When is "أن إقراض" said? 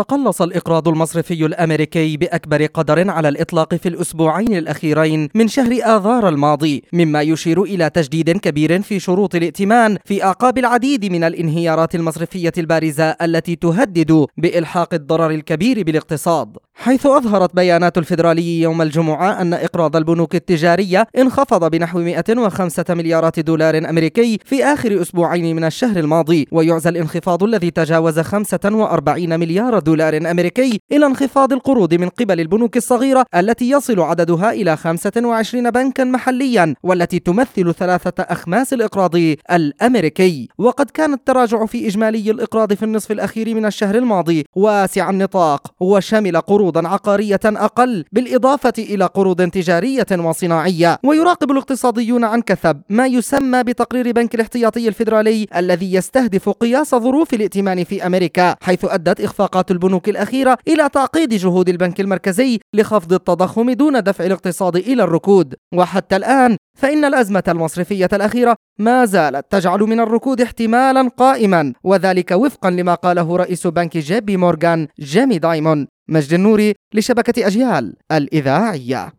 19.40-19.96